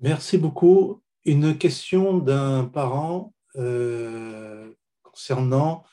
[0.00, 1.02] Merci beaucoup.
[1.24, 4.70] Une question d'un parent euh,
[5.02, 5.84] concernant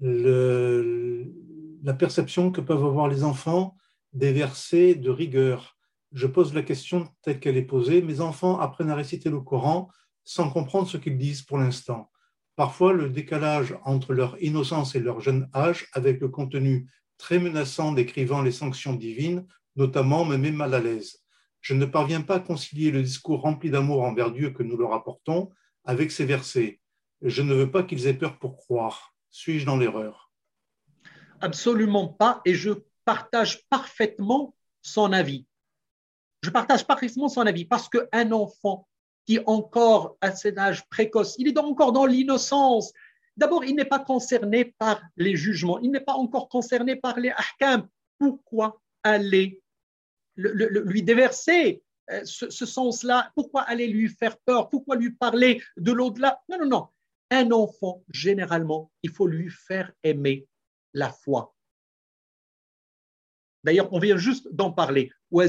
[0.00, 3.76] la perception que peuvent avoir les enfants
[4.12, 5.76] des versets de rigueur.
[6.12, 8.02] Je pose la question telle qu'elle est posée.
[8.02, 9.88] Mes enfants apprennent à réciter le Coran
[10.24, 12.10] sans comprendre ce qu'ils disent pour l'instant.
[12.56, 17.92] Parfois, le décalage entre leur innocence et leur jeune âge, avec le contenu très menaçant
[17.92, 19.46] décrivant les sanctions divines,
[19.76, 21.21] notamment, me met mal à l'aise.
[21.62, 24.92] Je ne parviens pas à concilier le discours rempli d'amour envers Dieu que nous leur
[24.92, 25.50] apportons
[25.84, 26.80] avec ces versets.
[27.22, 29.14] Je ne veux pas qu'ils aient peur pour croire.
[29.30, 30.32] Suis-je dans l'erreur?
[31.40, 32.72] Absolument pas, et je
[33.04, 35.46] partage parfaitement son avis.
[36.42, 38.88] Je partage parfaitement son avis parce qu'un enfant
[39.24, 42.92] qui encore à cet âge précoce, il est encore dans l'innocence.
[43.36, 47.30] D'abord, il n'est pas concerné par les jugements, il n'est pas encore concerné par les
[47.30, 47.88] ahkam.
[48.18, 49.61] Pourquoi aller
[50.36, 54.68] lui déverser euh, ce, ce sens-là Pourquoi aller lui faire peur?
[54.70, 56.40] Pourquoi lui parler de l'au-delà?
[56.48, 56.88] Non, non, non.
[57.30, 60.46] Un enfant, généralement, il faut lui faire aimer
[60.92, 61.54] la foi.
[63.64, 65.12] D'ailleurs, on vient juste d'en parler.
[65.30, 65.48] Il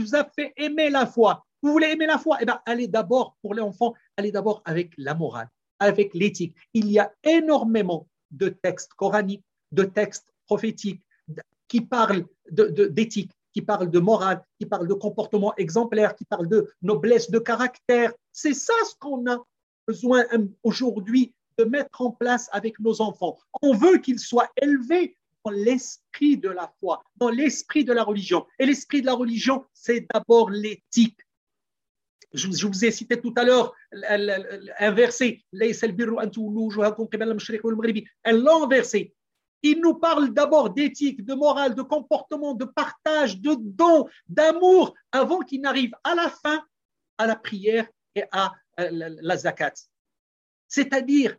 [0.00, 1.46] vous a fait aimer la foi.
[1.62, 2.38] Vous voulez aimer la foi?
[2.40, 6.56] Eh bien, allez d'abord, pour les enfants, allez d'abord avec la morale, avec l'éthique.
[6.72, 11.02] Il y a énormément de textes coraniques, de textes prophétiques
[11.68, 16.70] qui parlent d'éthique, qui parlent de morale, qui parlent de comportement exemplaire, qui parlent de
[16.82, 18.12] noblesse de caractère.
[18.32, 19.38] C'est ça ce qu'on a
[19.86, 20.24] besoin
[20.62, 23.38] aujourd'hui de mettre en place avec nos enfants.
[23.62, 28.44] On veut qu'ils soient élevés dans l'esprit de la foi, dans l'esprit de la religion.
[28.58, 31.18] Et l'esprit de la religion, c'est d'abord l'éthique.
[32.32, 35.96] Je, vous ai cité tout à l'heure un verset, un
[38.66, 39.14] verset.
[39.64, 45.40] Il nous parle d'abord d'éthique, de morale, de comportement, de partage, de don, d'amour, avant
[45.40, 46.62] qu'il n'arrive à la fin
[47.16, 49.72] à la prière et à la zakat.
[50.68, 51.34] C'est-à-dire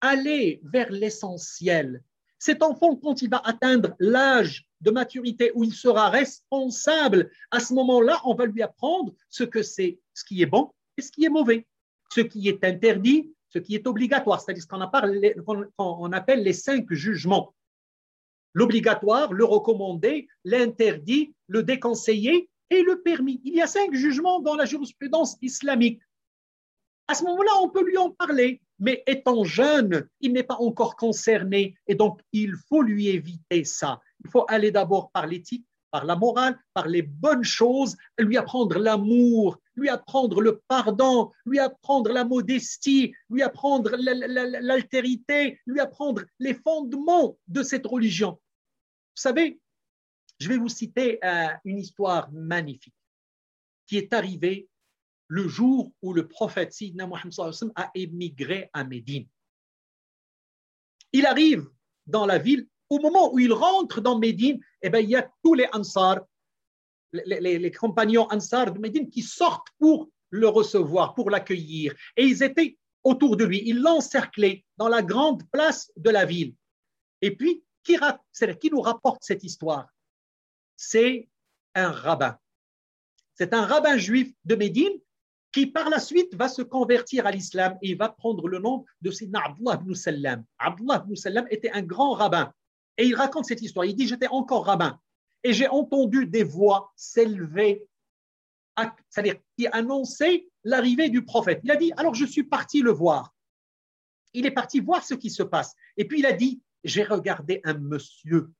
[0.00, 2.02] aller vers l'essentiel.
[2.38, 7.74] Cet enfant, quand il va atteindre l'âge de maturité où il sera responsable, à ce
[7.74, 11.26] moment-là, on va lui apprendre ce que c'est, ce qui est bon et ce qui
[11.26, 11.66] est mauvais,
[12.10, 17.54] ce qui est interdit, ce qui est obligatoire, c'est-à-dire ce qu'on appelle, les cinq jugements.
[18.54, 23.40] L'obligatoire, le recommandé, l'interdit, le déconseillé et le permis.
[23.44, 26.02] Il y a cinq jugements dans la jurisprudence islamique.
[27.08, 30.96] À ce moment-là, on peut lui en parler mais étant jeune, il n'est pas encore
[30.96, 34.00] concerné et donc il faut lui éviter ça.
[34.24, 38.80] Il faut aller d'abord par l'éthique, par la morale, par les bonnes choses, lui apprendre
[38.80, 46.54] l'amour, lui apprendre le pardon, lui apprendre la modestie, lui apprendre l'altérité, lui apprendre les
[46.54, 48.32] fondements de cette religion.
[48.32, 49.60] Vous savez,
[50.38, 52.94] je vais vous citer euh, une histoire magnifique
[53.86, 54.68] qui est arrivée
[55.28, 59.26] le jour où le prophète Sidna Muhammad a émigré à Médine.
[61.12, 61.70] Il arrive
[62.06, 65.30] dans la ville, au moment où il rentre dans Médine, eh bien, il y a
[65.42, 66.20] tous les Ansar,
[67.12, 71.94] les, compagnons Ansar de Médine qui sortent pour le recevoir, pour l'accueillir.
[72.16, 76.54] Et ils étaient autour de lui, ils l'encerclaient dans la grande place de la ville.
[77.20, 77.96] Et puis, qui,
[78.70, 79.88] nous rapporte cette histoire?
[80.76, 81.28] C'est
[81.74, 82.38] un rabbin.
[83.34, 84.92] C'est un rabbin juif de Médine
[85.52, 89.10] qui par la suite va se convertir à l'islam et va prendre le nom de
[89.10, 90.44] Sidna Abdullah ibn Sallam.
[90.58, 92.52] Abdullah ibn Sallam était un grand rabbin.
[92.96, 93.84] Et il raconte cette histoire.
[93.84, 94.98] Il dit J'étais encore rabbin
[95.44, 97.86] et j'ai entendu des voix s'élever,
[99.08, 101.60] c'est-à-dire qui annonçaient l'arrivée du prophète.
[101.64, 103.34] Il a dit Alors je suis parti le voir.
[104.34, 105.74] Il est parti voir ce qui se passe.
[105.96, 108.50] Et puis il a dit J'ai regardé un monsieur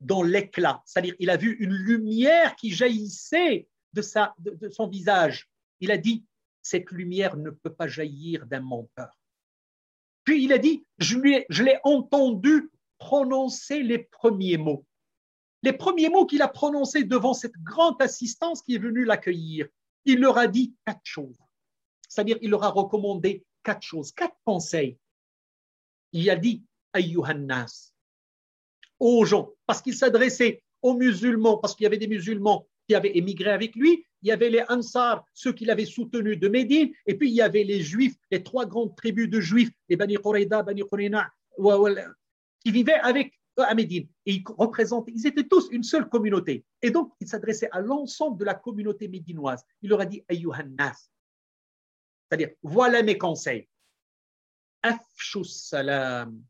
[0.00, 4.02] dans l'éclat, c'est-à-dire il a vu une lumière qui jaillissait de,
[4.50, 5.48] de son visage.
[5.80, 6.24] Il a dit,
[6.66, 9.16] cette lumière ne peut pas jaillir d'un menteur.
[10.24, 11.18] Puis il a dit, je,
[11.62, 14.84] l'ai entendu prononcer les premiers mots.
[15.62, 19.66] Les premiers mots qu'il a prononcés devant cette grande assistance qui est venue l'accueillir.
[20.04, 21.38] Il leur a dit quatre choses.
[22.08, 24.98] C'est-à-dire, il leur a recommandé quatre choses, quatre conseils.
[26.12, 26.62] Il a dit,
[26.92, 27.92] Ayyuhannas,
[29.00, 33.16] aux gens, parce qu'il s'adressait aux musulmans, parce qu'il y avait des musulmans qui avaient
[33.16, 37.16] émigré avec lui, il y avait les Ansar, ceux qui l'avaient soutenu de Médine, et
[37.16, 40.62] puis il y avait les Juifs, les trois grandes tribus de Juifs, les Bani Qurayda,
[40.62, 41.30] Bani Qurayna,
[42.64, 43.32] qui vivaient avec
[43.64, 44.08] à Médine.
[44.26, 46.64] Et ils représentaient, ils étaient tous une seule communauté.
[46.82, 49.64] Et donc, il s'adressait à l'ensemble de la communauté médinoise.
[49.82, 51.10] Il leur a dit Ayyuhannas.
[52.28, 53.68] C'est-à-dire, voilà mes conseils.
[54.82, 56.42] Afshus salam.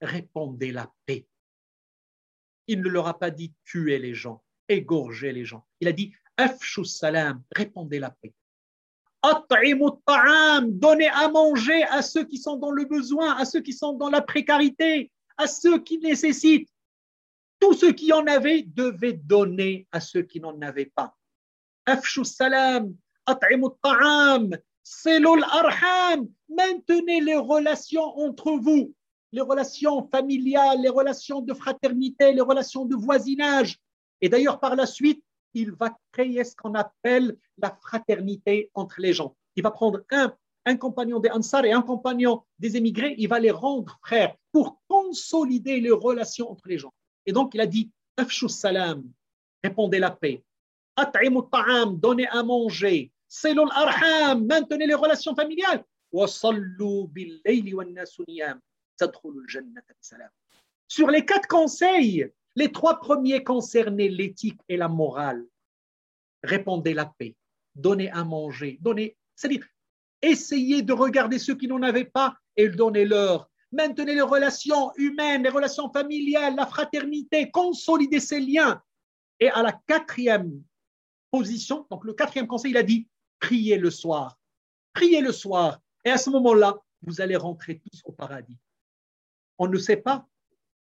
[0.00, 1.26] Répondez la paix.
[2.66, 5.66] il ne leur a pas dit tuer les gens, égorger les gens.
[5.80, 8.34] Il a dit afshu salam, répandez la paix.
[10.62, 14.10] Donnez à manger à ceux qui sont dans le besoin, à ceux qui sont dans
[14.10, 16.68] la précarité, à ceux qui nécessitent.
[17.60, 21.16] Tous ceux qui en avaient devaient donner à ceux qui n'en avaient pas.
[21.86, 22.94] Afshu salam,
[23.26, 24.58] ta'am,
[25.52, 26.28] arham.
[26.48, 28.94] Maintenez les relations entre vous,
[29.32, 33.78] les relations familiales, les relations de fraternité, les relations de voisinage.
[34.20, 39.12] Et d'ailleurs, par la suite, il va créer ce qu'on appelle la fraternité entre les
[39.12, 39.36] gens.
[39.56, 40.34] Il va prendre un,
[40.66, 44.80] un compagnon des Ansar et un compagnon des émigrés, il va les rendre frères pour
[44.86, 46.94] consolider les relations entre les gens.
[47.26, 49.02] Et donc, il a dit Afshu salam,
[49.64, 50.44] répondez la paix.
[50.94, 53.10] At'imu ta'am, donnez à manger.
[53.26, 55.84] Selul arham, maintenez les relations familiales.
[60.86, 65.44] Sur les quatre conseils, les trois premiers concernaient l'éthique et la morale.
[66.44, 67.34] Répondez la paix,
[67.74, 69.66] donnez à manger, donnez, c'est-à-dire
[70.22, 73.50] essayez de regarder ceux qui n'en avaient pas et donnez-leur.
[73.74, 78.80] Maintenez les relations humaines, les relations familiales, la fraternité, consolidez ces liens.
[79.40, 80.62] Et à la quatrième
[81.30, 83.08] position, donc le quatrième conseil, il a dit
[83.40, 84.38] priez le soir.
[84.92, 85.80] Priez le soir.
[86.04, 88.58] Et à ce moment-là, vous allez rentrer tous au paradis.
[89.58, 90.26] On ne sait pas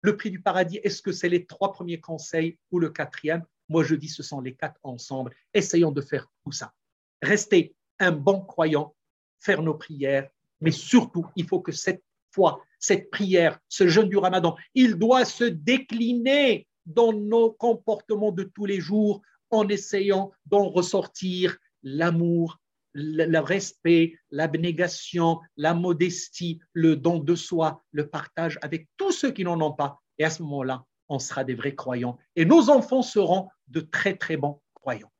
[0.01, 3.43] le prix du paradis, est-ce que c'est les trois premiers conseils ou le quatrième?
[3.67, 5.35] Moi, je dis ce sont les quatre ensemble.
[5.53, 6.73] Essayons de faire tout ça.
[7.21, 8.95] Rester un bon croyant,
[9.41, 10.29] faire nos prières,
[10.61, 15.25] mais surtout, il faut que cette foi, cette prière, ce jeûne du ramadan, il doit
[15.25, 22.59] se décliner dans nos comportements de tous les jours en essayant d'en ressortir l'amour,
[22.93, 29.43] le respect, l'abnégation, la modestie, le don de soi, le partage avec tous ceux qui
[29.43, 29.99] n'en ont pas.
[30.17, 32.17] Et à ce moment-là, on sera des vrais croyants.
[32.35, 35.11] Et nos enfants seront de très, très bons croyants.